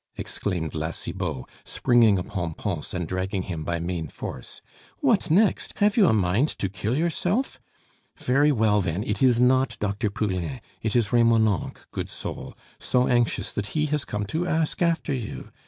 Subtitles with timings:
[0.15, 4.59] exclaimed La Cibot, springing upon Pons and dragging him by main force.
[4.97, 5.73] "What next!
[5.77, 7.59] Have you a mind to kill yourself?
[8.17, 10.09] Very well, then, it is not Dr.
[10.09, 15.13] Poulain, it is Remonencq, good soul, so anxious that he has come to ask after
[15.13, 15.51] you!